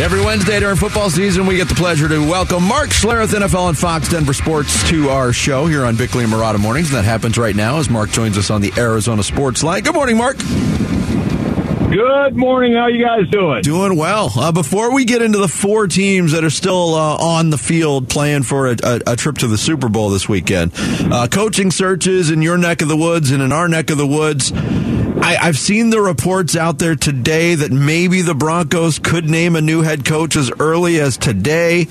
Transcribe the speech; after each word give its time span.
Every 0.00 0.20
Wednesday 0.24 0.60
during 0.60 0.76
football 0.76 1.10
season, 1.10 1.44
we 1.44 1.56
get 1.56 1.68
the 1.68 1.74
pleasure 1.74 2.08
to 2.08 2.20
welcome 2.20 2.62
Mark 2.62 2.90
Schlereth, 2.90 3.34
NFL 3.34 3.70
and 3.70 3.76
Fox 3.76 4.08
Denver 4.08 4.32
Sports, 4.32 4.88
to 4.90 5.08
our 5.08 5.32
show 5.32 5.66
here 5.66 5.84
on 5.84 5.96
Bickley 5.96 6.22
and 6.22 6.32
Marotta 6.32 6.60
Mornings. 6.60 6.90
And 6.90 6.98
that 6.98 7.04
happens 7.04 7.36
right 7.36 7.56
now 7.56 7.78
as 7.78 7.90
Mark 7.90 8.10
joins 8.10 8.38
us 8.38 8.48
on 8.48 8.60
the 8.60 8.72
Arizona 8.78 9.24
Sports 9.24 9.64
Line. 9.64 9.82
Good 9.82 9.94
morning, 9.94 10.16
Mark. 10.16 10.36
Good 11.90 12.36
morning. 12.36 12.74
How 12.74 12.88
you 12.88 13.02
guys 13.02 13.30
doing? 13.30 13.62
Doing 13.62 13.96
well. 13.96 14.30
Uh, 14.36 14.52
before 14.52 14.92
we 14.92 15.06
get 15.06 15.22
into 15.22 15.38
the 15.38 15.48
four 15.48 15.86
teams 15.86 16.32
that 16.32 16.44
are 16.44 16.50
still 16.50 16.94
uh, 16.94 17.16
on 17.16 17.48
the 17.48 17.56
field 17.56 18.10
playing 18.10 18.42
for 18.42 18.68
a, 18.68 18.76
a, 18.82 19.00
a, 19.06 19.16
trip 19.16 19.38
to 19.38 19.46
the 19.46 19.56
Super 19.56 19.88
Bowl 19.88 20.10
this 20.10 20.28
weekend, 20.28 20.72
uh, 20.76 21.28
coaching 21.28 21.70
searches 21.70 22.30
in 22.30 22.42
your 22.42 22.58
neck 22.58 22.82
of 22.82 22.88
the 22.88 22.96
woods 22.96 23.30
and 23.30 23.42
in 23.42 23.52
our 23.52 23.68
neck 23.68 23.88
of 23.88 23.96
the 23.96 24.06
woods. 24.06 24.52
I, 25.20 25.46
have 25.46 25.58
seen 25.58 25.90
the 25.90 26.00
reports 26.00 26.56
out 26.56 26.78
there 26.78 26.94
today 26.94 27.54
that 27.54 27.72
maybe 27.72 28.22
the 28.22 28.34
Broncos 28.34 28.98
could 28.98 29.28
name 29.28 29.56
a 29.56 29.60
new 29.60 29.82
head 29.82 30.04
coach 30.04 30.36
as 30.36 30.50
early 30.58 31.00
as 31.00 31.16
today. 31.16 31.86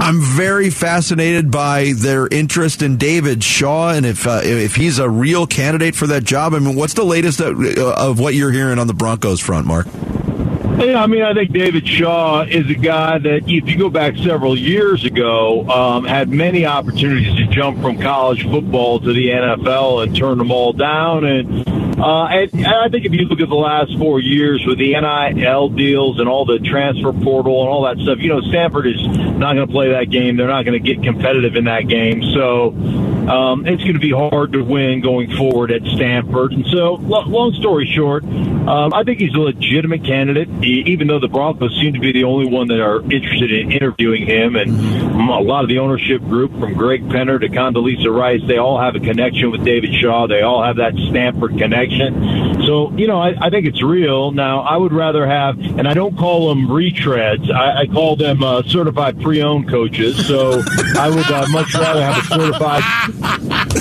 I'm 0.00 0.20
very 0.22 0.70
fascinated 0.70 1.50
by 1.50 1.92
their 1.96 2.28
interest 2.28 2.82
in 2.82 2.96
David 2.96 3.42
Shaw 3.42 3.90
and 3.90 4.06
if 4.06 4.26
uh, 4.26 4.40
if 4.42 4.76
he's 4.76 4.98
a 4.98 5.10
real 5.10 5.46
candidate 5.46 5.96
for 5.96 6.06
that 6.06 6.24
job. 6.24 6.54
I 6.54 6.60
mean, 6.60 6.76
what's 6.76 6.94
the 6.94 7.04
latest 7.04 7.40
of, 7.40 7.60
of 7.78 8.20
what 8.20 8.34
you're 8.34 8.52
hearing 8.52 8.78
on 8.78 8.86
the 8.86 8.94
Broncos 8.94 9.40
front, 9.48 9.66
Mark? 9.66 9.86
Yeah, 10.78 11.02
I 11.02 11.06
mean, 11.06 11.22
I 11.22 11.32
think 11.32 11.52
David 11.52 11.88
Shaw 11.88 12.42
is 12.42 12.68
a 12.68 12.74
guy 12.74 13.16
that, 13.16 13.48
if 13.48 13.66
you 13.66 13.78
go 13.78 13.88
back 13.88 14.14
several 14.18 14.56
years 14.58 15.06
ago, 15.06 15.66
um, 15.70 16.04
had 16.04 16.28
many 16.28 16.66
opportunities 16.66 17.34
to 17.36 17.46
jump 17.46 17.80
from 17.80 17.98
college 17.98 18.42
football 18.42 19.00
to 19.00 19.10
the 19.10 19.28
NFL 19.30 20.02
and 20.02 20.14
turn 20.14 20.36
them 20.36 20.50
all 20.50 20.74
down. 20.74 21.24
And 21.24 21.66
uh, 21.98 22.26
and, 22.26 22.66
I 22.66 22.90
think 22.90 23.06
if 23.06 23.12
you 23.12 23.22
look 23.22 23.40
at 23.40 23.48
the 23.48 23.54
last 23.54 23.96
four 23.98 24.20
years 24.20 24.64
with 24.66 24.78
the 24.78 24.92
NIL 24.92 25.70
deals 25.70 26.20
and 26.20 26.28
all 26.28 26.44
the 26.44 26.58
transfer 26.58 27.14
portal 27.14 27.62
and 27.62 27.70
all 27.70 27.84
that 27.84 27.96
stuff, 27.98 28.18
you 28.18 28.28
know, 28.28 28.42
Stanford 28.42 28.86
is 28.86 29.02
not 29.02 29.54
going 29.54 29.66
to 29.66 29.72
play 29.72 29.90
that 29.92 30.10
game. 30.10 30.36
They're 30.36 30.46
not 30.46 30.64
going 30.66 30.80
to 30.80 30.94
get 30.94 31.02
competitive 31.02 31.56
in 31.56 31.64
that 31.64 31.88
game. 31.88 32.22
So 32.34 32.70
um, 33.28 33.66
it's 33.66 33.82
going 33.82 33.94
to 33.94 34.00
be 34.00 34.12
hard 34.12 34.52
to 34.52 34.62
win 34.62 35.00
going 35.00 35.30
forward 35.36 35.70
at 35.70 35.82
Stanford. 35.86 36.52
And 36.52 36.66
so, 36.66 36.94
long 36.94 37.52
story 37.54 37.90
short, 37.94 38.24
um, 38.24 38.92
I 38.92 39.04
think 39.04 39.20
he's 39.20 39.34
a 39.34 39.40
legitimate 39.40 40.04
candidate, 40.04 40.48
even 40.64 41.08
though 41.08 41.20
the 41.20 41.28
Broncos 41.28 41.74
seem 41.80 41.92
to 41.94 42.00
be 42.00 42.12
the 42.12 42.24
only 42.24 42.50
one 42.50 42.68
that 42.68 42.80
are 42.80 43.00
interested 43.10 43.52
in 43.52 43.72
interviewing 43.72 44.26
him. 44.26 44.56
And 44.56 44.70
a 45.30 45.40
lot 45.40 45.62
of 45.62 45.68
the 45.68 45.78
ownership 45.78 46.22
group, 46.22 46.52
from 46.58 46.74
Greg 46.74 47.08
Penner 47.08 47.40
to 47.40 47.48
Condoleezza 47.48 48.14
Rice, 48.14 48.40
they 48.46 48.58
all 48.58 48.80
have 48.80 48.94
a 48.94 49.00
connection 49.00 49.50
with 49.50 49.64
David 49.64 49.94
Shaw. 49.94 50.26
They 50.26 50.42
all 50.42 50.62
have 50.62 50.76
that 50.76 50.94
Stanford 51.10 51.56
connection 51.58 51.68
connection. 51.68 52.47
So, 52.68 52.92
you 52.98 53.06
know, 53.06 53.18
I, 53.18 53.46
I 53.46 53.48
think 53.48 53.64
it's 53.64 53.82
real. 53.82 54.30
Now, 54.30 54.60
I 54.60 54.76
would 54.76 54.92
rather 54.92 55.26
have, 55.26 55.58
and 55.58 55.88
I 55.88 55.94
don't 55.94 56.18
call 56.18 56.50
them 56.50 56.68
retreads, 56.68 57.50
I, 57.50 57.80
I 57.80 57.86
call 57.86 58.14
them 58.14 58.42
uh, 58.42 58.62
certified 58.64 59.22
pre 59.22 59.40
owned 59.40 59.70
coaches. 59.70 60.26
So 60.26 60.62
I 60.98 61.08
would 61.08 61.30
uh, 61.30 61.46
much 61.48 61.72
rather 61.72 62.02
have 62.02 62.18
a 62.18 62.26
certified 62.26 62.82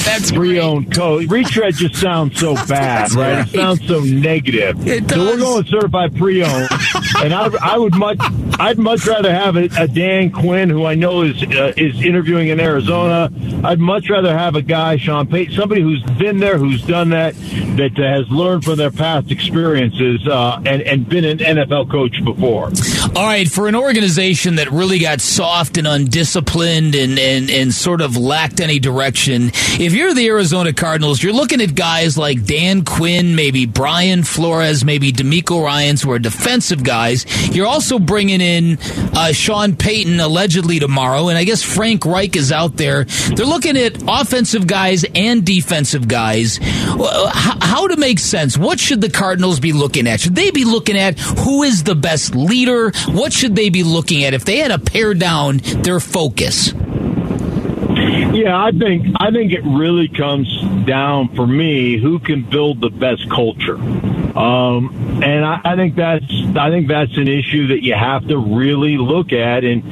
That's 0.05 0.31
pre 0.31 0.61
owned 0.61 0.95
coach. 0.95 1.27
Retread 1.27 1.73
just 1.73 1.95
sounds 1.95 2.39
so 2.39 2.53
bad, 2.67 3.11
right? 3.11 3.45
It 3.45 3.49
sounds 3.49 3.85
so 3.85 3.99
negative. 3.99 4.87
It 4.87 5.05
does. 5.05 5.17
so 5.17 5.25
we're 5.25 5.37
going 5.37 5.65
certified 5.65 6.15
pre 6.15 6.43
owned. 6.45 6.69
and 7.17 7.33
I, 7.33 7.49
I 7.61 7.77
would 7.77 7.93
much, 7.93 8.19
I'd 8.59 8.79
much 8.79 9.05
rather 9.05 9.33
have 9.33 9.55
a, 9.55 9.69
a 9.77 9.87
Dan 9.87 10.31
Quinn, 10.31 10.69
who 10.69 10.85
I 10.85 10.95
know 10.95 11.21
is 11.21 11.41
uh, 11.43 11.73
is 11.77 12.01
interviewing 12.01 12.47
in 12.47 12.59
Arizona. 12.59 13.29
I'd 13.63 13.79
much 13.79 14.09
rather 14.09 14.35
have 14.35 14.55
a 14.55 14.63
guy, 14.63 14.97
Sean 14.97 15.27
Payton, 15.27 15.55
somebody 15.55 15.81
who's 15.81 16.01
been 16.17 16.37
there, 16.39 16.57
who's 16.57 16.81
done 16.85 17.09
that, 17.09 17.35
that 17.35 17.91
has 17.97 18.27
learned 18.29 18.63
from 18.63 18.77
their 18.77 18.89
past 18.89 19.29
experiences 19.29 20.27
uh, 20.27 20.59
and, 20.65 20.81
and 20.81 21.07
been 21.07 21.23
an 21.23 21.37
NFL 21.37 21.91
coach 21.91 22.23
before. 22.23 22.71
All 23.15 23.25
right, 23.25 23.47
for 23.47 23.67
an 23.67 23.75
organization 23.75 24.55
that 24.55 24.71
really 24.71 24.99
got 24.99 25.21
soft 25.21 25.77
and 25.77 25.87
undisciplined 25.87 26.95
and, 26.95 27.19
and, 27.19 27.49
and 27.49 27.73
sort 27.73 28.01
of 28.01 28.17
lacked 28.17 28.59
any 28.59 28.79
direction, 28.79 29.51
if 29.79 29.93
you're 29.93 30.13
the 30.13 30.27
Arizona 30.27 30.73
Cardinals, 30.73 31.21
you're 31.21 31.33
looking 31.33 31.61
at 31.61 31.75
guys 31.75 32.17
like 32.17 32.43
Dan 32.45 32.83
Quinn, 32.83 33.35
maybe 33.35 33.65
Brian 33.65 34.23
Flores, 34.23 34.83
maybe 34.83 35.11
DeMeco 35.11 35.63
Ryans, 35.63 36.01
who 36.01 36.11
are 36.11 36.19
defensive 36.19 36.83
guys. 36.83 37.25
You're 37.55 37.67
also 37.67 37.99
bringing 37.99 38.41
in 38.41 38.46
uh, 39.15 39.31
Sean 39.31 39.75
Payton 39.75 40.19
allegedly 40.19 40.79
tomorrow, 40.79 41.27
and 41.27 41.37
I 41.37 41.43
guess 41.43 41.61
Frank 41.61 42.05
Reich 42.05 42.35
is 42.35 42.51
out 42.51 42.77
there. 42.77 43.03
They're 43.03 43.45
looking 43.45 43.77
at 43.77 44.01
offensive 44.07 44.67
guys 44.67 45.05
and 45.15 45.45
defensive 45.45 46.07
guys. 46.07 46.59
How 46.61 47.87
to 47.87 47.97
make 47.97 48.19
sense, 48.19 48.57
what 48.57 48.79
should 48.79 49.01
the 49.01 49.09
Cardinals 49.09 49.59
be 49.59 49.73
looking 49.73 50.07
at? 50.07 50.21
Should 50.21 50.35
they 50.35 50.51
be 50.51 50.65
looking 50.65 50.97
at 50.97 51.19
who 51.19 51.63
is 51.63 51.83
the 51.83 51.95
best 51.95 52.35
leader? 52.35 52.91
What 53.07 53.33
should 53.33 53.55
they 53.55 53.69
be 53.69 53.83
looking 53.83 54.23
at 54.23 54.33
if 54.33 54.45
they 54.45 54.57
had 54.57 54.69
to 54.69 54.79
pare 54.79 55.13
down 55.13 55.57
their 55.57 55.99
focus? 55.99 56.73
Yeah, 58.33 58.55
I 58.55 58.71
think 58.71 59.15
I 59.19 59.31
think 59.31 59.51
it 59.51 59.63
really 59.63 60.07
comes 60.07 60.47
down 60.85 61.29
for 61.35 61.47
me 61.47 61.97
who 61.97 62.19
can 62.19 62.43
build 62.43 62.81
the 62.81 62.89
best 62.89 63.29
culture. 63.29 63.77
Um, 64.37 65.23
and 65.23 65.43
I, 65.43 65.61
I 65.65 65.75
think 65.75 65.95
that's 65.95 66.31
I 66.55 66.69
think 66.69 66.87
that's 66.87 67.17
an 67.17 67.27
issue 67.27 67.67
that 67.69 67.83
you 67.83 67.95
have 67.95 68.27
to 68.27 68.37
really 68.37 68.97
look 68.97 69.33
at. 69.33 69.63
And 69.63 69.83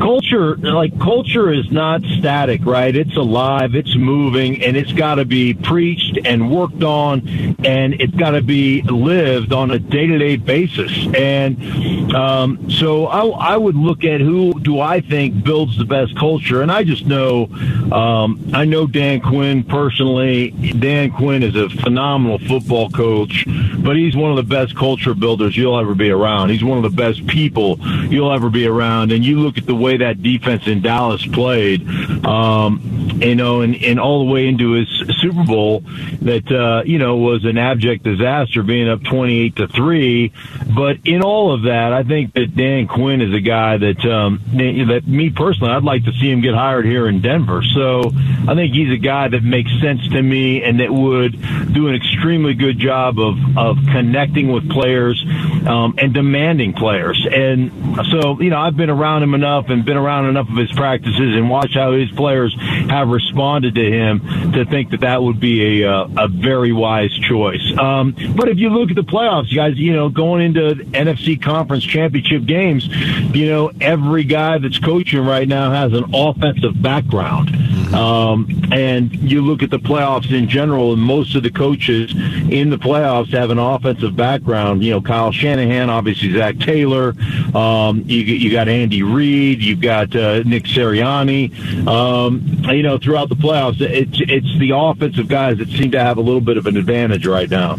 culture, 0.00 0.56
like 0.56 0.96
culture, 1.00 1.52
is 1.52 1.72
not 1.72 2.02
static, 2.18 2.64
right? 2.64 2.94
It's 2.94 3.16
alive, 3.16 3.74
it's 3.74 3.96
moving, 3.96 4.62
and 4.62 4.76
it's 4.76 4.92
got 4.92 5.16
to 5.16 5.24
be 5.24 5.54
preached 5.54 6.20
and 6.24 6.52
worked 6.52 6.84
on, 6.84 7.26
and 7.64 8.00
it's 8.00 8.14
got 8.14 8.30
to 8.30 8.42
be 8.42 8.82
lived 8.82 9.52
on 9.52 9.72
a 9.72 9.80
day 9.80 10.06
to 10.06 10.18
day 10.18 10.36
basis. 10.36 11.08
And 11.12 12.14
um, 12.14 12.70
so 12.70 13.06
I, 13.06 13.54
I 13.54 13.56
would 13.56 13.76
look 13.76 14.04
at 14.04 14.20
who 14.20 14.54
do 14.60 14.78
I 14.78 15.00
think 15.00 15.42
builds 15.42 15.76
the 15.76 15.84
best 15.84 16.16
culture, 16.16 16.62
and 16.62 16.70
I 16.70 16.84
just 16.84 17.06
know 17.06 17.46
um, 17.90 18.50
I 18.54 18.66
know 18.66 18.86
Dan 18.86 19.20
Quinn 19.20 19.64
personally. 19.64 20.50
Dan 20.78 21.10
Quinn 21.10 21.42
is 21.42 21.56
a 21.56 21.68
phenomenal 21.68 22.38
football 22.38 22.88
coach 22.90 23.44
but 23.82 23.96
he's 23.96 24.16
one 24.16 24.30
of 24.30 24.36
the 24.36 24.42
best 24.42 24.76
culture 24.76 25.14
builders 25.14 25.56
you'll 25.56 25.78
ever 25.78 25.94
be 25.94 26.10
around. 26.10 26.50
He's 26.50 26.64
one 26.64 26.76
of 26.76 26.82
the 26.82 26.96
best 26.96 27.26
people 27.26 27.78
you'll 28.08 28.32
ever 28.32 28.50
be 28.50 28.66
around. 28.66 29.12
And 29.12 29.24
you 29.24 29.40
look 29.40 29.58
at 29.58 29.66
the 29.66 29.74
way 29.74 29.96
that 29.98 30.22
defense 30.22 30.66
in 30.66 30.82
Dallas 30.82 31.24
played, 31.26 31.86
um, 32.24 33.18
you 33.20 33.34
know, 33.34 33.62
and, 33.62 33.76
and 33.76 33.98
all 33.98 34.24
the 34.24 34.32
way 34.32 34.46
into 34.46 34.72
his 34.72 34.88
Super 35.20 35.44
Bowl 35.44 35.80
that, 36.22 36.50
uh, 36.50 36.82
you 36.84 36.98
know, 36.98 37.16
was 37.16 37.44
an 37.44 37.58
abject 37.58 38.04
disaster 38.04 38.62
being 38.62 38.88
up 38.88 39.02
28 39.02 39.56
to 39.56 39.68
3. 39.68 40.32
But 40.74 40.98
in 41.04 41.22
all 41.22 41.52
of 41.52 41.62
that, 41.62 41.92
I 41.92 42.02
think 42.02 42.34
that 42.34 42.54
Dan 42.56 42.86
Quinn 42.86 43.20
is 43.20 43.34
a 43.34 43.40
guy 43.40 43.76
that, 43.78 44.04
um, 44.04 44.40
that 44.52 45.02
me 45.06 45.30
personally, 45.30 45.72
I'd 45.72 45.84
like 45.84 46.04
to 46.04 46.12
see 46.12 46.30
him 46.30 46.40
get 46.40 46.54
hired 46.54 46.86
here 46.86 47.08
in 47.08 47.20
Denver. 47.20 47.62
So 47.74 48.10
I 48.48 48.54
think 48.54 48.74
he's 48.74 48.92
a 48.92 48.98
guy 49.00 49.28
that 49.28 49.42
makes 49.42 49.70
sense 49.80 50.06
to 50.08 50.22
me 50.22 50.62
and 50.62 50.80
that 50.80 50.92
would 50.92 51.32
do 51.72 51.88
an 51.88 51.94
extremely 51.94 52.54
good 52.54 52.78
job 52.78 53.18
of, 53.18 53.36
of 53.60 53.76
connecting 53.92 54.50
with 54.50 54.68
players 54.70 55.22
um, 55.66 55.94
and 55.98 56.14
demanding 56.14 56.72
players. 56.72 57.26
And 57.30 57.70
so, 58.10 58.40
you 58.40 58.48
know, 58.48 58.58
I've 58.58 58.76
been 58.76 58.90
around 58.90 59.22
him 59.22 59.34
enough 59.34 59.66
and 59.68 59.84
been 59.84 59.98
around 59.98 60.28
enough 60.28 60.48
of 60.48 60.56
his 60.56 60.72
practices 60.72 61.36
and 61.36 61.50
watched 61.50 61.74
how 61.74 61.92
his 61.92 62.10
players 62.12 62.56
have 62.88 63.08
responded 63.08 63.74
to 63.74 63.84
him 63.84 64.52
to 64.52 64.64
think 64.64 64.90
that 64.92 65.00
that 65.00 65.22
would 65.22 65.40
be 65.40 65.82
a, 65.82 65.92
uh, 65.92 66.08
a 66.16 66.28
very 66.28 66.72
wise 66.72 67.12
choice. 67.28 67.62
Um, 67.78 68.14
but 68.34 68.48
if 68.48 68.58
you 68.58 68.70
look 68.70 68.90
at 68.90 68.96
the 68.96 69.02
playoffs, 69.02 69.54
guys, 69.54 69.76
you 69.76 69.92
know, 69.92 70.08
going 70.08 70.42
into 70.42 70.82
NFC 70.92 71.40
conference 71.40 71.84
championship 71.84 72.46
games, 72.46 72.86
you 73.34 73.46
know, 73.46 73.70
every 73.80 74.24
guy 74.24 74.58
that's 74.58 74.78
coaching 74.78 75.24
right 75.24 75.46
now 75.46 75.70
has 75.70 75.92
an 75.92 76.04
offensive 76.14 76.80
background. 76.80 77.50
Um, 77.94 78.48
and 78.72 79.14
you 79.16 79.42
look 79.42 79.62
at 79.62 79.70
the 79.70 79.78
playoffs 79.78 80.32
in 80.32 80.48
general, 80.48 80.92
and 80.92 81.02
most 81.02 81.34
of 81.34 81.42
the 81.42 81.50
coaches 81.50 82.12
in 82.12 82.70
the 82.70 82.78
playoffs 82.78 83.30
have 83.32 83.50
an 83.50 83.58
offensive 83.58 84.16
background. 84.16 84.84
You 84.84 84.92
know, 84.92 85.00
Kyle 85.00 85.32
Shanahan, 85.32 85.90
obviously 85.90 86.32
Zac 86.32 86.58
Taylor. 86.58 87.14
Um, 87.54 88.02
you, 88.06 88.18
you 88.20 88.50
got 88.50 88.68
Andy 88.68 89.02
Reid. 89.02 89.62
You've 89.62 89.80
got 89.80 90.14
uh, 90.14 90.42
Nick 90.44 90.64
Sirianni. 90.64 91.86
Um, 91.86 92.42
you 92.70 92.82
know, 92.82 92.98
throughout 92.98 93.28
the 93.28 93.36
playoffs, 93.36 93.80
it's 93.80 94.18
it's 94.20 94.58
the 94.58 94.72
offensive 94.74 95.28
guys 95.28 95.58
that 95.58 95.68
seem 95.68 95.90
to 95.92 96.00
have 96.00 96.18
a 96.18 96.20
little 96.20 96.40
bit 96.40 96.56
of 96.56 96.66
an 96.66 96.76
advantage 96.76 97.26
right 97.26 97.50
now. 97.50 97.76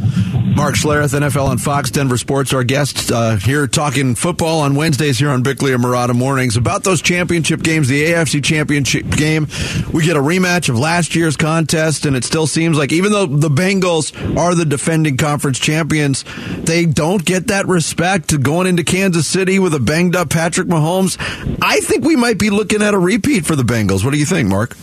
Mark 0.56 0.75
Schlereth, 0.75 1.18
NFL 1.18 1.48
on 1.48 1.57
Fox 1.57 1.89
Denver 1.92 2.18
Sports, 2.18 2.53
our 2.53 2.63
guest 2.63 3.12
uh, 3.12 3.38
here 3.38 3.68
talking 3.68 4.15
football 4.15 4.59
on 4.59 4.75
Wednesdays 4.75 5.18
here 5.18 5.30
on 5.30 5.44
Bickley 5.44 5.74
and 5.74 5.83
Marotta 5.83 6.13
Mornings 6.13 6.57
about 6.57 6.83
those 6.83 7.01
championship 7.01 7.63
games, 7.63 7.88
the 7.88 8.06
AFC 8.06 8.44
championship 8.44 9.09
game. 9.09 9.48
We 9.94 10.06
get 10.06 10.18
a 10.18 10.21
rematch 10.21 10.69
of 10.69 10.77
last 10.77 11.15
year's 11.15 11.38
contest, 11.38 12.06
and 12.06 12.15
it 12.15 12.24
still 12.24 12.48
seems 12.48 12.77
like 12.77 12.92
even 12.92 13.12
though 13.12 13.25
the 13.25 13.50
Bengals 13.50 14.13
are 14.38 14.53
the 14.53 14.65
defending 14.65 15.18
conference 15.18 15.57
champions, 15.57 16.25
they 16.57 16.86
don't 16.86 17.24
get 17.24 17.48
that 17.48 17.68
respect 17.68 18.39
going 18.44 18.68
into 18.68 18.83
Kansas 18.83 19.25
City 19.27 19.57
with 19.57 19.74
a 19.74 19.80
banged 19.80 20.15
up 20.15 20.30
Patrick 20.30 20.68
Mahomes. 20.68 21.18
I 21.62 21.80
think 21.80 22.03
we 22.03 22.15
might 22.15 22.38
be 22.38 22.50
looking 22.50 22.81
at 22.81 22.94
a 22.94 23.00
repeat 23.00 23.45
for 23.45 23.56
the 23.56 23.63
Bengals. 23.63 24.03
What 24.03 24.12
do 24.12 24.19
you 24.19 24.25
think, 24.25 24.50
Mark? 24.50 24.75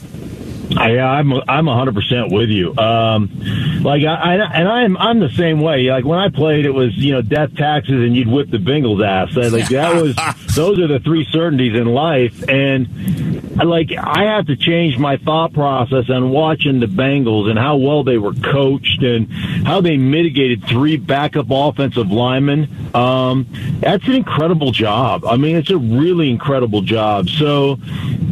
I, 0.76 0.98
I'm 0.98 1.32
I'm 1.48 1.66
100 1.66 1.94
percent 1.94 2.32
with 2.32 2.50
you. 2.50 2.76
Um, 2.76 3.30
like 3.82 4.04
I, 4.04 4.14
I 4.14 4.34
and 4.34 4.68
I'm 4.68 4.96
I'm 4.96 5.20
the 5.20 5.30
same 5.30 5.60
way. 5.60 5.90
Like 5.90 6.04
when 6.04 6.18
I 6.18 6.28
played, 6.28 6.66
it 6.66 6.70
was 6.70 6.96
you 6.96 7.12
know 7.12 7.22
death, 7.22 7.54
taxes, 7.56 7.94
and 7.94 8.14
you'd 8.14 8.28
whip 8.28 8.50
the 8.50 8.58
Bengals 8.58 9.04
ass. 9.04 9.34
Like 9.34 9.68
that 9.68 9.94
was 10.00 10.16
those 10.54 10.78
are 10.78 10.86
the 10.86 11.00
three 11.00 11.26
certainties 11.30 11.74
in 11.74 11.86
life. 11.86 12.48
And 12.48 13.56
like 13.56 13.92
I 13.96 14.24
have 14.24 14.46
to 14.46 14.56
change 14.56 14.98
my 14.98 15.16
thought 15.16 15.52
process 15.52 16.10
on 16.10 16.30
watching 16.30 16.80
the 16.80 16.86
Bengals 16.86 17.48
and 17.48 17.58
how 17.58 17.76
well 17.76 18.04
they 18.04 18.18
were 18.18 18.34
coached 18.34 19.02
and 19.02 19.32
how 19.66 19.80
they 19.80 19.96
mitigated 19.96 20.64
three 20.64 20.96
backup 20.96 21.46
offensive 21.50 22.10
linemen. 22.10 22.68
Um, 22.94 23.46
that's 23.80 24.06
an 24.06 24.14
incredible 24.14 24.72
job. 24.72 25.24
I 25.24 25.36
mean, 25.36 25.56
it's 25.56 25.70
a 25.70 25.78
really 25.78 26.30
incredible 26.30 26.82
job. 26.82 27.28
So 27.28 27.78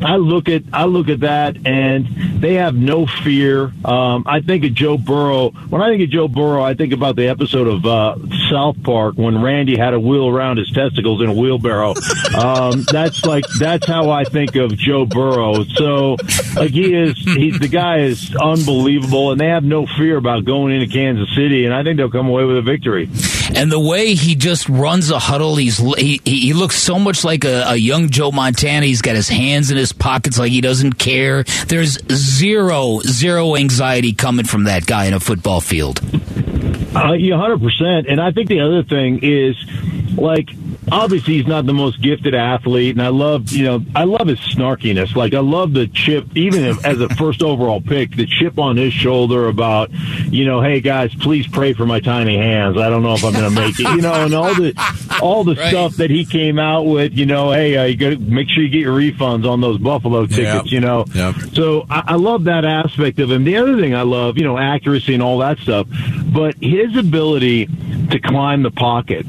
I 0.02 0.16
look 0.16 0.48
at 0.48 0.62
I 0.72 0.84
look 0.84 1.08
at 1.08 1.20
that 1.20 1.66
and 1.66 2.06
they 2.40 2.54
have 2.54 2.74
no 2.74 3.06
fear. 3.06 3.72
Um, 3.84 4.24
I 4.26 4.40
think 4.40 4.64
of 4.64 4.74
Joe 4.74 4.98
Burrow. 4.98 5.50
When 5.50 5.80
I 5.82 5.90
think 5.90 6.02
of 6.02 6.10
Joe 6.10 6.28
Burrow, 6.28 6.62
I 6.62 6.74
think 6.74 6.92
about 6.92 7.16
the 7.16 7.28
episode 7.28 7.66
of 7.66 7.86
uh, 7.86 8.16
South 8.50 8.82
Park 8.82 9.16
when 9.16 9.42
Randy 9.42 9.76
had 9.76 9.94
a 9.94 10.00
wheel 10.00 10.28
around 10.28 10.58
his 10.58 10.70
testicles 10.70 11.22
in 11.22 11.28
a 11.28 11.34
wheelbarrow. 11.34 11.94
Um, 12.36 12.84
that's 12.92 13.24
like 13.24 13.44
that's 13.58 13.86
how 13.86 14.10
I 14.10 14.24
think 14.24 14.56
of 14.56 14.76
Joe 14.76 15.06
Burrow. 15.06 15.64
So 15.64 16.16
like 16.54 16.70
he 16.70 16.92
is, 16.94 17.16
he's 17.16 17.58
the 17.58 17.68
guy 17.68 18.00
is 18.00 18.34
unbelievable, 18.36 19.32
and 19.32 19.40
they 19.40 19.46
have 19.48 19.64
no 19.64 19.86
fear 19.86 20.18
about 20.18 20.44
going 20.44 20.74
into 20.74 20.92
Kansas 20.92 21.34
City, 21.34 21.64
and 21.64 21.72
I 21.72 21.82
think 21.82 21.96
they'll 21.96 22.10
come 22.10 22.28
away 22.28 22.44
with 22.44 22.58
a 22.58 22.62
victory. 22.62 23.08
And 23.54 23.70
the 23.70 23.80
way 23.80 24.14
he 24.14 24.34
just 24.34 24.68
runs 24.68 25.10
a 25.10 25.18
huddle, 25.18 25.56
he's 25.56 25.78
he, 25.98 26.20
he 26.24 26.52
looks 26.52 26.76
so 26.76 26.98
much 26.98 27.24
like 27.24 27.44
a, 27.44 27.64
a 27.68 27.76
young 27.76 28.08
Joe 28.10 28.32
Montana. 28.32 28.86
He's 28.86 29.02
got 29.02 29.14
his 29.14 29.28
hands 29.28 29.70
in 29.70 29.76
his 29.76 29.92
pockets 29.92 30.38
like 30.38 30.50
he 30.50 30.60
doesn't 30.60 30.94
care. 30.94 31.44
There's 31.68 31.98
zero 32.12 33.00
zero 33.00 33.56
anxiety 33.56 34.12
coming 34.12 34.46
from 34.46 34.64
that 34.64 34.86
guy 34.86 35.06
in 35.06 35.14
a 35.14 35.20
football 35.20 35.60
field. 35.60 36.00
Uh, 36.94 37.12
yeah, 37.12 37.36
hundred 37.36 37.60
percent. 37.60 38.06
And 38.08 38.20
I 38.20 38.32
think 38.32 38.48
the 38.48 38.60
other 38.60 38.82
thing 38.82 39.20
is, 39.22 39.56
like, 40.16 40.50
obviously 40.90 41.34
he's 41.34 41.46
not 41.46 41.66
the 41.66 41.74
most 41.74 42.00
gifted 42.00 42.34
athlete, 42.34 42.94
and 42.96 43.02
I 43.02 43.08
love, 43.08 43.50
you 43.50 43.64
know, 43.64 43.84
I 43.94 44.04
love 44.04 44.28
his 44.28 44.38
snarkiness. 44.40 45.14
Like, 45.14 45.34
I 45.34 45.40
love 45.40 45.72
the 45.72 45.86
chip, 45.86 46.36
even 46.36 46.64
as 46.84 47.00
a 47.00 47.08
first 47.10 47.42
overall 47.42 47.80
pick, 47.80 48.16
the 48.16 48.26
chip 48.26 48.58
on 48.58 48.76
his 48.76 48.92
shoulder 48.92 49.48
about, 49.48 49.90
you 49.92 50.44
know, 50.44 50.60
hey 50.60 50.80
guys, 50.80 51.14
please 51.14 51.46
pray 51.46 51.72
for 51.72 51.86
my 51.86 52.00
tiny 52.00 52.36
hands. 52.36 52.76
I 52.78 52.88
don't 52.88 53.02
know 53.02 53.14
if 53.14 53.24
I'm 53.24 53.32
going 53.32 53.52
to 53.52 53.60
make 53.60 53.78
it, 53.78 53.88
you 53.94 54.00
know, 54.00 54.12
and 54.12 54.34
all 54.34 54.54
the, 54.54 54.74
all 55.22 55.44
the 55.44 55.54
right. 55.54 55.68
stuff 55.68 55.96
that 55.96 56.10
he 56.10 56.24
came 56.24 56.58
out 56.58 56.82
with, 56.82 57.14
you 57.14 57.26
know, 57.26 57.52
hey, 57.52 57.76
uh, 57.76 57.84
you 57.84 57.96
got 57.96 58.10
to 58.10 58.18
make 58.18 58.48
sure 58.48 58.62
you 58.62 58.68
get 58.68 58.80
your 58.80 58.96
refunds 58.96 59.48
on 59.48 59.60
those 59.60 59.78
Buffalo 59.78 60.26
tickets, 60.26 60.46
yep. 60.46 60.66
you 60.66 60.80
know. 60.80 61.04
Yep. 61.14 61.34
So 61.54 61.86
I, 61.90 62.04
I 62.08 62.14
love 62.16 62.44
that 62.44 62.64
aspect 62.64 63.18
of 63.18 63.30
him. 63.30 63.44
The 63.44 63.56
other 63.56 63.78
thing 63.80 63.94
I 63.94 64.02
love, 64.02 64.38
you 64.38 64.44
know, 64.44 64.58
accuracy 64.58 65.14
and 65.14 65.22
all 65.22 65.38
that 65.38 65.58
stuff, 65.58 65.86
but 66.32 66.54
his 66.56 66.96
ability 66.96 67.66
to 68.10 68.20
climb 68.20 68.62
the 68.62 68.70
pocket. 68.70 69.26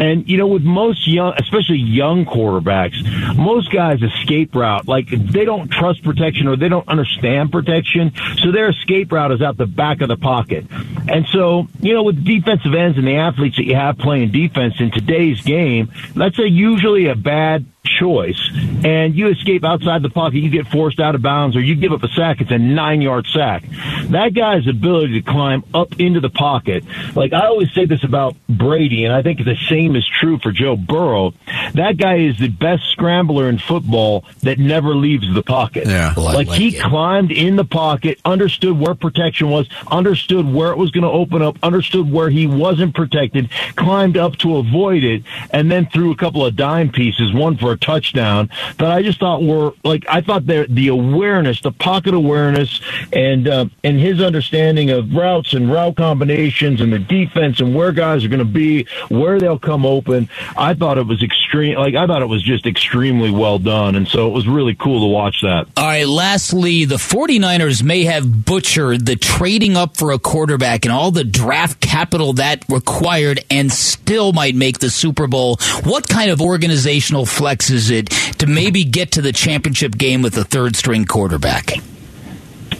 And, 0.00 0.28
you 0.28 0.36
know, 0.36 0.46
with 0.46 0.62
most 0.62 1.06
young, 1.06 1.34
especially 1.38 1.78
young 1.78 2.24
quarterbacks, 2.24 2.96
most 3.36 3.70
guys 3.72 4.02
escape 4.02 4.54
route, 4.54 4.88
like 4.88 5.08
they 5.08 5.44
don't 5.44 5.68
trust 5.68 6.02
protection 6.02 6.48
or 6.48 6.56
they 6.56 6.68
don't 6.68 6.88
understand 6.88 7.52
protection. 7.52 8.12
So 8.38 8.52
their 8.52 8.70
escape 8.70 9.12
route 9.12 9.32
is 9.32 9.42
out 9.42 9.56
the 9.56 9.66
back 9.66 10.00
of 10.00 10.08
the 10.08 10.16
pocket. 10.16 10.66
And 11.08 11.26
so, 11.28 11.68
you 11.80 11.94
know, 11.94 12.02
with 12.02 12.24
defensive 12.24 12.74
ends 12.74 12.98
and 12.98 13.06
the 13.06 13.16
athletes 13.16 13.56
that 13.56 13.64
you 13.64 13.76
have 13.76 13.98
playing 13.98 14.32
defense 14.32 14.74
in 14.80 14.90
today's 14.90 15.40
game, 15.42 15.92
that's 16.14 16.38
a 16.38 16.48
usually 16.48 17.06
a 17.06 17.14
bad 17.14 17.66
choice 17.98 18.40
and 18.84 19.14
you 19.14 19.28
escape 19.28 19.64
outside 19.64 20.02
the 20.02 20.10
pocket, 20.10 20.38
you 20.38 20.50
get 20.50 20.66
forced 20.68 21.00
out 21.00 21.14
of 21.14 21.22
bounds 21.22 21.56
or 21.56 21.60
you 21.60 21.74
give 21.74 21.92
up 21.92 22.02
a 22.02 22.08
sack, 22.08 22.40
it's 22.40 22.50
a 22.50 22.58
nine 22.58 23.00
yard 23.00 23.26
sack. 23.26 23.64
That 24.10 24.34
guy's 24.34 24.66
ability 24.66 25.20
to 25.20 25.30
climb 25.30 25.64
up 25.72 26.00
into 26.00 26.20
the 26.20 26.30
pocket, 26.30 26.84
like 27.14 27.32
I 27.32 27.46
always 27.46 27.72
say 27.72 27.86
this 27.86 28.04
about 28.04 28.36
Brady, 28.48 29.04
and 29.04 29.14
I 29.14 29.22
think 29.22 29.44
the 29.44 29.56
same 29.68 29.96
is 29.96 30.06
true 30.20 30.38
for 30.38 30.52
Joe 30.52 30.76
Burrow. 30.76 31.32
That 31.74 31.96
guy 31.96 32.16
is 32.16 32.38
the 32.38 32.48
best 32.48 32.84
scrambler 32.90 33.48
in 33.48 33.58
football 33.58 34.24
that 34.42 34.58
never 34.58 34.94
leaves 34.94 35.32
the 35.32 35.42
pocket. 35.42 35.86
Yeah, 35.86 36.14
oh, 36.16 36.24
well, 36.24 36.34
like, 36.34 36.48
like, 36.48 36.58
he 36.58 36.76
it. 36.76 36.82
climbed 36.82 37.30
in 37.30 37.56
the 37.56 37.64
pocket, 37.64 38.20
understood 38.24 38.78
where 38.78 38.94
protection 38.94 39.50
was, 39.50 39.68
understood 39.90 40.52
where 40.52 40.70
it 40.70 40.78
was 40.78 40.90
going 40.90 41.02
to 41.04 41.10
open 41.10 41.42
up, 41.42 41.58
understood 41.62 42.10
where 42.10 42.30
he 42.30 42.46
wasn't 42.46 42.94
protected, 42.94 43.50
climbed 43.76 44.16
up 44.16 44.36
to 44.38 44.56
avoid 44.56 45.04
it, 45.04 45.22
and 45.50 45.70
then 45.70 45.86
threw 45.86 46.10
a 46.10 46.16
couple 46.16 46.44
of 46.44 46.56
dime 46.56 46.90
pieces, 46.90 47.32
one 47.32 47.56
for 47.56 47.72
a 47.72 47.78
touchdown 47.84 48.48
that 48.78 48.90
I 48.90 49.02
just 49.02 49.20
thought 49.20 49.42
were 49.42 49.72
like 49.84 50.04
I 50.08 50.20
thought 50.20 50.46
the 50.46 50.66
the 50.68 50.88
awareness, 50.88 51.60
the 51.60 51.72
pocket 51.72 52.14
awareness, 52.14 52.80
and 53.12 53.46
uh, 53.46 53.66
and 53.82 54.00
his 54.00 54.20
understanding 54.20 54.90
of 54.90 55.12
routes 55.14 55.52
and 55.52 55.70
route 55.70 55.96
combinations 55.96 56.80
and 56.80 56.92
the 56.92 56.98
defense 56.98 57.60
and 57.60 57.74
where 57.74 57.92
guys 57.92 58.24
are 58.24 58.28
going 58.28 58.38
to 58.38 58.44
be, 58.44 58.86
where 59.08 59.38
they'll 59.38 59.58
come 59.58 59.84
open. 59.84 60.28
I 60.56 60.74
thought 60.74 60.98
it 60.98 61.06
was 61.06 61.22
extreme. 61.22 61.76
Like 61.76 61.94
I 61.94 62.06
thought 62.06 62.22
it 62.22 62.28
was 62.28 62.42
just 62.42 62.66
extremely 62.66 63.30
well 63.30 63.58
done, 63.58 63.94
and 63.94 64.08
so 64.08 64.28
it 64.28 64.32
was 64.32 64.48
really 64.48 64.74
cool 64.74 65.00
to 65.00 65.06
watch 65.06 65.42
that. 65.42 65.66
All 65.76 65.84
right. 65.84 66.08
Lastly, 66.08 66.84
the 66.84 66.96
49ers 66.96 67.82
may 67.82 68.04
have 68.04 68.44
butchered 68.44 69.06
the 69.06 69.16
trading 69.16 69.76
up 69.76 69.96
for 69.96 70.12
a 70.12 70.18
quarterback 70.18 70.84
and 70.84 70.92
all 70.92 71.10
the 71.10 71.24
draft 71.24 71.80
capital 71.80 72.32
that 72.34 72.64
required, 72.68 73.44
and 73.50 73.70
still 73.70 74.32
might 74.32 74.54
make 74.54 74.78
the 74.78 74.90
Super 74.90 75.26
Bowl. 75.26 75.58
What 75.84 76.08
kind 76.08 76.30
of 76.30 76.40
organizational 76.40 77.26
flex 77.26 77.70
is 77.74 77.90
it 77.90 78.06
to 78.38 78.46
maybe 78.46 78.84
get 78.84 79.12
to 79.12 79.22
the 79.22 79.32
championship 79.32 79.98
game 79.98 80.22
with 80.22 80.36
a 80.38 80.44
third 80.44 80.76
string 80.76 81.04
quarterback? 81.04 81.72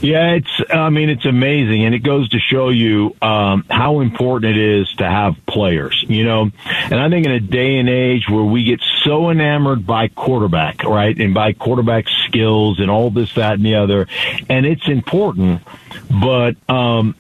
Yeah, 0.01 0.33
it's. 0.33 0.71
I 0.71 0.91
mean, 0.91 1.09
it's 1.09 1.25
amazing, 1.25 1.85
and 1.85 1.95
it 1.95 2.01
goes 2.01 2.29
to 2.31 2.39
show 2.39 2.69
you 2.69 3.17
um, 3.23 3.65
how 3.71 4.01
important 4.01 4.57
it 4.57 4.81
is 4.81 4.93
to 4.97 5.05
have 5.05 5.35
players. 5.47 6.05
You 6.07 6.25
know, 6.25 6.51
and 6.67 6.95
I 6.95 7.09
think 7.09 7.25
in 7.25 7.33
a 7.33 7.41
day 7.41 7.79
and 7.79 7.89
age 7.89 8.29
where 8.29 8.45
we 8.45 8.65
get 8.65 8.81
so 9.03 9.31
enamored 9.31 9.87
by 9.87 10.09
quarterback, 10.09 10.85
right, 10.85 11.19
and 11.19 11.33
by 11.33 11.55
quarterback 11.55 12.07
skills 12.27 12.81
and 12.81 12.91
all 12.91 13.11
this, 13.11 13.33
that, 13.35 13.55
and 13.55 13.65
the 13.65 13.77
other, 13.77 14.07
and 14.49 14.67
it's 14.67 14.89
important, 14.89 15.63
but 16.11 16.57
um, 16.69 17.15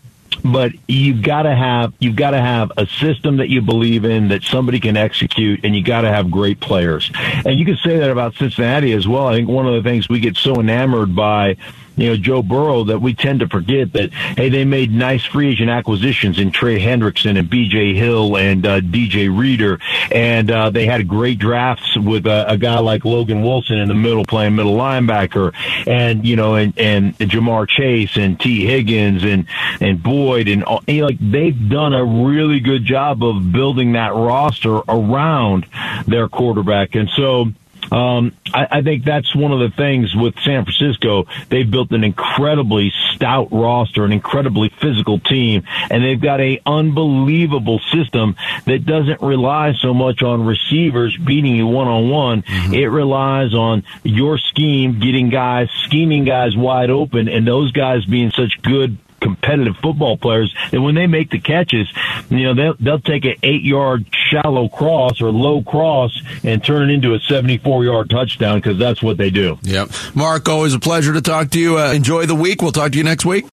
but 0.45 0.73
you've 0.87 1.23
got 1.23 1.43
to 1.43 1.55
have 1.55 1.95
you've 1.99 2.17
got 2.17 2.33
to 2.33 2.41
have 2.41 2.71
a 2.77 2.87
system 2.87 3.39
that 3.39 3.49
you 3.49 3.63
believe 3.63 4.05
in 4.05 4.29
that 4.29 4.43
somebody 4.43 4.79
can 4.79 4.97
execute, 4.97 5.65
and 5.65 5.75
you 5.75 5.83
got 5.83 6.03
to 6.03 6.09
have 6.09 6.31
great 6.31 6.61
players. 6.61 7.11
And 7.45 7.59
you 7.59 7.65
can 7.65 7.77
say 7.77 7.99
that 7.99 8.11
about 8.11 8.35
Cincinnati 8.35 8.93
as 8.93 9.09
well. 9.09 9.27
I 9.27 9.35
think 9.35 9.49
one 9.49 9.67
of 9.67 9.73
the 9.75 9.83
things 9.83 10.09
we 10.09 10.21
get 10.21 10.37
so 10.37 10.61
enamored 10.61 11.17
by 11.17 11.57
you 11.97 12.11
know, 12.11 12.17
Joe 12.17 12.43
Burrow 12.43 12.85
that 12.85 13.01
we 13.01 13.15
tend 13.15 13.41
to 13.41 13.49
forget 13.49 13.93
that, 13.93 14.13
hey, 14.13 14.49
they 14.49 14.65
made 14.65 14.93
nice 14.93 15.25
free 15.25 15.51
agent 15.51 15.71
acquisitions 15.71 16.39
in 16.39 16.51
Trey 16.51 16.81
Hendrickson 16.81 17.39
and 17.39 17.49
BJ 17.49 17.95
Hill 17.95 18.37
and 18.37 18.67
uh, 18.67 18.81
DJ 18.81 19.37
Reader. 19.37 19.79
And 20.11 20.51
uh, 20.51 20.71
they 20.71 20.87
had 20.87 21.07
great 21.09 21.39
drafts 21.39 21.97
with 21.97 22.27
a, 22.27 22.51
a 22.51 22.57
guy 22.57 22.79
like 22.81 23.05
Logan 23.05 23.43
Wilson 23.43 23.79
in 23.79 23.89
the 23.89 23.95
middle 23.95 24.25
playing 24.25 24.57
middle 24.57 24.77
linebacker 24.77 25.55
and, 25.87 26.27
you 26.27 26.37
know, 26.37 26.55
and, 26.57 26.77
and 26.79 27.17
Ja'Marr 27.19 27.69
Chase 27.69 28.17
and 28.17 28.39
Tee 28.39 28.67
Higgins 28.67 29.25
and, 29.25 29.47
and 29.81 30.03
Boyd 30.03 30.49
and, 30.49 30.65
and 30.67 30.81
you 30.89 31.01
know, 31.01 31.07
like 31.07 31.19
they've 31.21 31.69
done 31.69 31.93
a 31.93 32.05
really 32.05 32.61
good 32.61 32.85
job 32.85 33.23
of 33.23 33.53
building 33.53 33.93
that 33.93 34.15
roster 34.15 34.79
around 34.89 35.67
their 36.07 36.29
quarterback. 36.29 36.95
And 36.95 37.09
so, 37.11 37.53
um, 37.95 38.33
I, 38.53 38.67
I 38.79 38.83
think 38.83 39.05
that's 39.05 39.35
one 39.37 39.53
of 39.53 39.61
the 39.61 39.71
things 39.77 40.17
with 40.17 40.35
San 40.41 40.65
Francisco. 40.65 41.27
They've 41.49 41.71
built 41.71 41.93
an 41.93 42.03
incredibly 42.03 42.93
stout 43.15 43.53
roster, 43.53 44.05
an 44.05 44.11
incredibly 44.11 44.69
physical 44.81 45.21
team, 45.21 45.63
and 45.91 46.03
they've 46.03 46.21
got 46.21 46.41
a 46.41 46.61
unbelievable 46.67 47.79
system 47.93 48.35
that 48.67 48.85
doesn't 48.85 49.23
rely 49.23 49.75
so 49.81 49.95
much 49.95 50.23
on 50.23 50.45
receivers 50.45 51.17
beating 51.17 51.55
you 51.55 51.69
one 51.69 51.87
on 51.87 52.11
one. 52.11 52.43
It 52.49 52.91
relies 52.91 53.55
on 53.55 53.85
your 54.03 54.39
scheme, 54.39 54.99
getting 54.99 55.31
guys, 55.31 55.69
scheming 55.85 56.25
guys 56.25 56.57
wide 56.57 56.91
open, 56.91 57.29
and 57.29 57.47
those 57.47 57.71
guys 57.71 58.05
being 58.07 58.33
such 58.33 58.61
good 58.63 58.99
competitive 59.25 59.75
football 59.83 60.17
players 60.17 60.55
that 60.71 60.81
when 60.81 60.95
they 60.95 61.07
make 61.07 61.31
the 61.31 61.41
catches, 61.41 61.91
you 62.29 62.45
know, 62.45 62.55
they'll, 62.55 62.75
they'll 62.79 63.01
take 63.01 63.25
an 63.25 63.35
eight 63.43 63.63
yard 63.63 64.05
shallow 64.13 64.69
cross 64.69 65.21
or 65.21 65.31
low 65.31 65.63
cross 65.63 66.23
and 66.45 66.63
turn 66.63 66.91
it 66.91 66.95
into 66.95 67.15
a 67.15 67.21
74 67.21 67.85
yard 67.85 68.11
touchdown 68.11 68.59
because 68.59 68.79
that's 68.79 69.03
what 69.03 69.17
they 69.17 69.31
do. 69.31 69.59
Yep. 69.63 69.91
Mark, 70.15 70.49
always 70.49 70.75
a 70.75 70.79
pleasure 70.79 71.15
to 71.15 71.23
talk 71.23 71.51
to 71.51 71.59
you. 71.59 71.79
Uh, 71.79 71.93
enjoy 71.93 72.27
the 72.27 72.35
week. 72.35 72.61
We'll 72.61 72.73
talk 72.73 72.93
to 72.93 72.99
you 72.99 73.05
next 73.05 73.25
week. 73.25 73.47